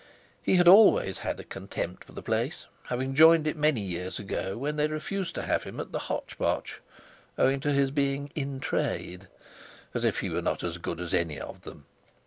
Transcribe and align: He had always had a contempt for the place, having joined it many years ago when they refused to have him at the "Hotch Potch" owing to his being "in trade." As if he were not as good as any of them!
He 0.41 0.55
had 0.55 0.67
always 0.67 1.19
had 1.19 1.39
a 1.39 1.43
contempt 1.43 2.03
for 2.05 2.13
the 2.13 2.23
place, 2.23 2.65
having 2.85 3.13
joined 3.13 3.45
it 3.45 3.55
many 3.55 3.81
years 3.81 4.17
ago 4.17 4.57
when 4.57 4.75
they 4.75 4.87
refused 4.87 5.35
to 5.35 5.43
have 5.43 5.61
him 5.61 5.79
at 5.79 5.91
the 5.91 5.99
"Hotch 6.09 6.39
Potch" 6.39 6.81
owing 7.37 7.59
to 7.59 7.71
his 7.71 7.91
being 7.91 8.31
"in 8.33 8.59
trade." 8.59 9.27
As 9.93 10.03
if 10.03 10.21
he 10.21 10.31
were 10.31 10.41
not 10.41 10.63
as 10.63 10.79
good 10.79 10.99
as 10.99 11.13
any 11.13 11.39
of 11.39 11.61
them! 11.65 11.85